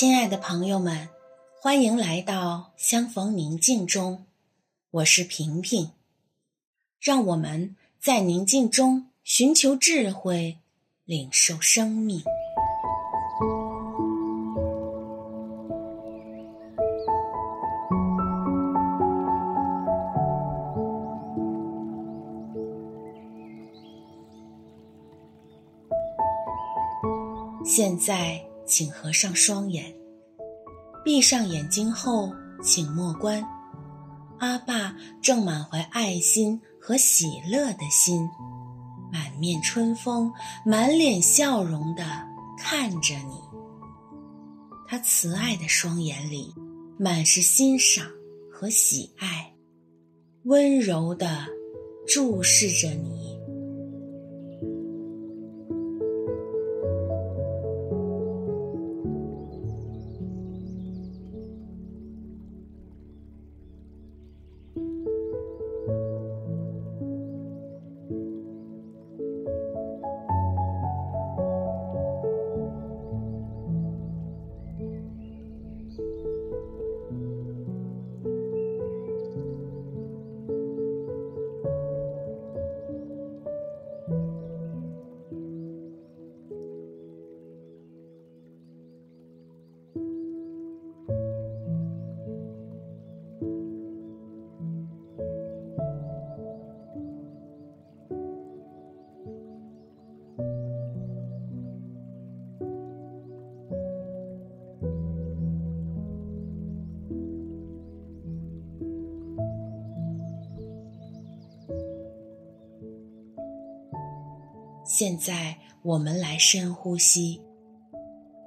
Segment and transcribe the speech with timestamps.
[0.00, 1.08] 亲爱的朋友们，
[1.60, 4.26] 欢迎来到相逢宁静中，
[4.92, 5.90] 我是平平。
[7.00, 10.58] 让我们在宁静中寻求智慧，
[11.04, 12.22] 领受生命。
[27.64, 29.96] 现在，请合上双眼，
[31.02, 32.30] 闭上眼睛后，
[32.62, 33.42] 请默观。
[34.38, 38.28] 阿爸正满怀爱心和喜乐的心，
[39.10, 40.30] 满面春风、
[40.64, 42.04] 满脸笑容地
[42.58, 43.40] 看着你。
[44.86, 46.54] 他慈爱的双眼里
[46.98, 48.06] 满是欣赏
[48.52, 49.54] 和喜爱，
[50.44, 51.46] 温柔地
[52.06, 53.27] 注视着你。
[114.88, 117.42] 现在我们来深呼吸，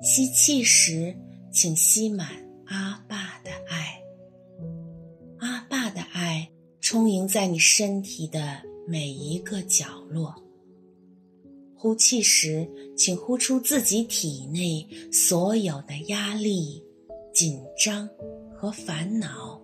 [0.01, 1.15] 吸气时，
[1.51, 2.29] 请吸满
[2.65, 4.01] 阿爸的爱，
[5.37, 10.33] 阿爸的爱充盈在你身体的每一个角落。
[11.75, 16.83] 呼气时，请呼出自己体内所有的压力、
[17.31, 18.09] 紧张
[18.51, 19.61] 和烦恼。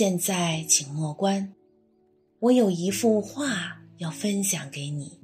[0.00, 1.52] 现在，请莫关。
[2.38, 5.20] 我有一幅画要分享给你。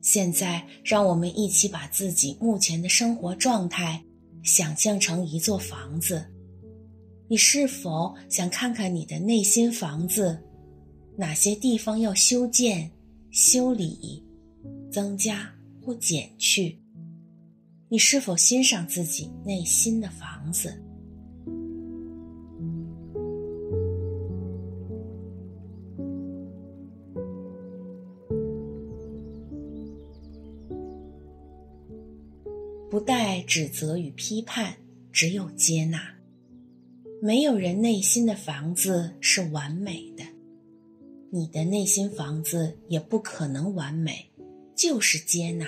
[0.00, 4.02] 现在，让我们一起把自己目前的生活状态
[4.42, 6.26] 想象成一座房子。
[7.28, 10.42] 你是否想看看你的内心房子，
[11.14, 12.90] 哪些地方要修建、
[13.30, 14.24] 修理、
[14.90, 15.54] 增加
[15.84, 16.80] 或减去？
[17.90, 20.82] 你是否欣赏自己内心的房子？
[32.96, 34.74] 不带指责与批判，
[35.12, 36.00] 只有接纳。
[37.20, 40.24] 没有人内心的房子是完美的，
[41.30, 44.30] 你的内心房子也不可能完美，
[44.74, 45.66] 就是接纳，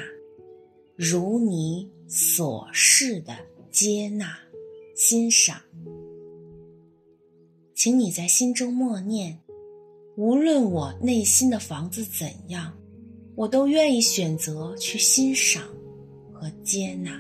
[0.96, 3.36] 如你所示的
[3.70, 4.34] 接纳、
[4.96, 5.60] 欣赏。
[7.74, 9.38] 请你在心中默念：
[10.16, 12.74] 无论我内心的房子怎样，
[13.34, 15.68] 我都愿意选择去欣赏。
[16.38, 17.10] 和接纳。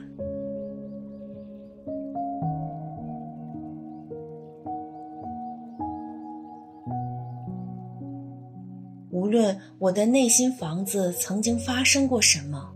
[9.10, 12.72] 无论我的内心房子曾经发生过什么，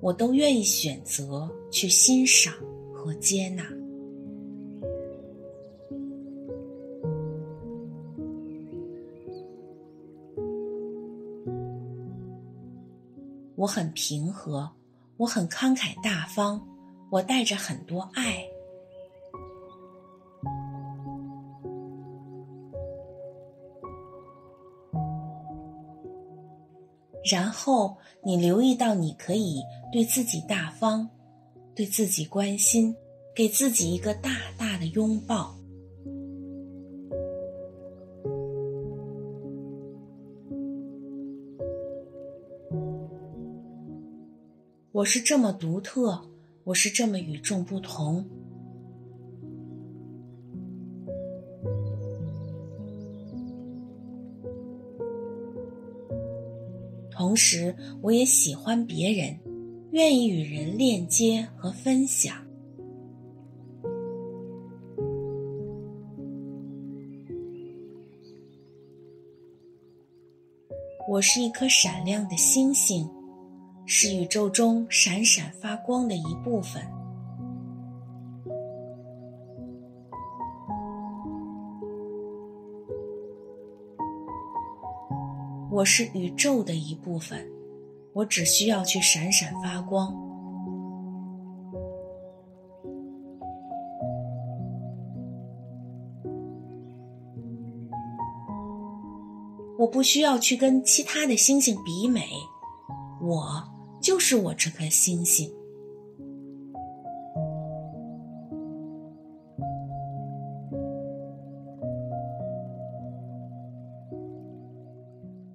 [0.00, 2.54] 我都愿意选择去欣赏
[2.90, 3.62] 和接纳。
[13.56, 14.70] 我很平和。
[15.24, 16.60] 我很慷慨大方，
[17.10, 18.44] 我带着很多爱。
[27.32, 31.08] 然后你留意到，你可以对自己大方，
[31.74, 32.94] 对自己关心，
[33.34, 35.54] 给自己一个大大的拥抱。
[44.94, 46.22] 我是这么独特，
[46.62, 48.24] 我是这么与众不同。
[57.10, 59.36] 同时，我也喜欢别人，
[59.90, 62.36] 愿意与人链接和分享。
[71.08, 73.10] 我是一颗闪亮的星星，
[73.86, 76.82] 是宇宙中闪闪发光的一部分。
[85.70, 87.46] 我是宇宙的一部分，
[88.14, 90.14] 我只需要去闪闪发光。
[99.76, 102.22] 我不需要去跟其他的星星比美，
[103.20, 103.73] 我
[104.04, 105.50] 就是我这颗星星。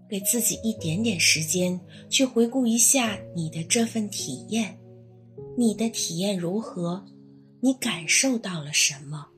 [0.10, 1.80] 给自己一点点时间，
[2.10, 4.80] 去回顾一下你的这份体验，
[5.56, 7.06] 你的体验如何？
[7.62, 9.29] 你感受到了什么？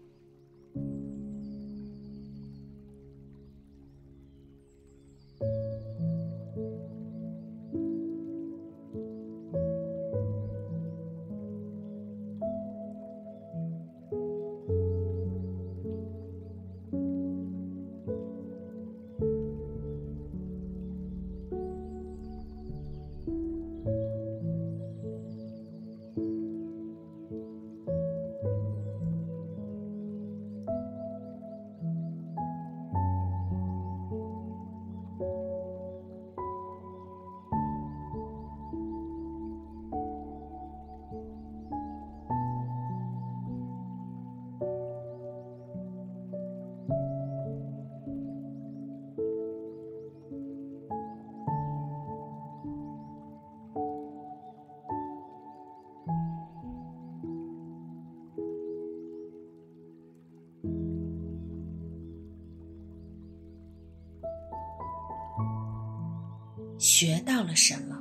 [66.82, 68.01] 学到了什么？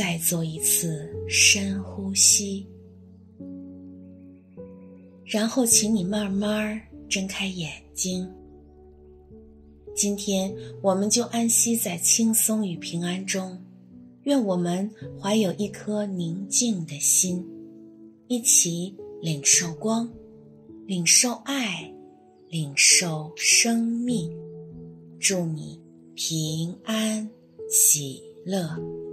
[0.00, 2.66] 再做一次深呼吸，
[5.26, 8.26] 然后请你慢慢睁开眼睛。
[9.94, 13.62] 今天我们就安息在轻松与平安中，
[14.22, 14.90] 愿我们
[15.20, 17.46] 怀有一颗宁静的心，
[18.26, 20.10] 一起领受光，
[20.86, 21.92] 领受爱，
[22.48, 24.34] 领受生命。
[25.18, 25.78] 祝你
[26.14, 27.28] 平安
[27.68, 29.09] 喜乐。